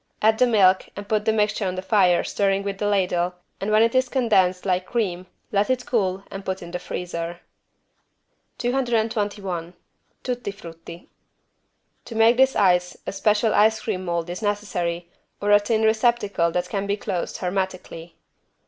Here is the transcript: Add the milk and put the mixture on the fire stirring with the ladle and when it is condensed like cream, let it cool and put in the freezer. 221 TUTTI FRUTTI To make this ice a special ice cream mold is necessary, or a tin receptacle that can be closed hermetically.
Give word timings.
Add 0.19 0.39
the 0.39 0.47
milk 0.47 0.89
and 0.95 1.07
put 1.07 1.25
the 1.25 1.31
mixture 1.31 1.67
on 1.67 1.75
the 1.75 1.83
fire 1.83 2.23
stirring 2.23 2.63
with 2.63 2.79
the 2.79 2.87
ladle 2.87 3.35
and 3.59 3.69
when 3.69 3.83
it 3.83 3.93
is 3.93 4.09
condensed 4.09 4.65
like 4.65 4.87
cream, 4.87 5.27
let 5.51 5.69
it 5.69 5.85
cool 5.85 6.23
and 6.31 6.43
put 6.43 6.63
in 6.63 6.71
the 6.71 6.79
freezer. 6.79 7.41
221 8.57 9.75
TUTTI 10.23 10.51
FRUTTI 10.51 11.07
To 12.05 12.15
make 12.15 12.35
this 12.35 12.55
ice 12.55 12.97
a 13.05 13.11
special 13.11 13.53
ice 13.53 13.79
cream 13.81 14.03
mold 14.03 14.27
is 14.31 14.41
necessary, 14.41 15.07
or 15.39 15.51
a 15.51 15.59
tin 15.59 15.83
receptacle 15.83 16.49
that 16.49 16.67
can 16.69 16.87
be 16.87 16.97
closed 16.97 17.37
hermetically. 17.37 18.15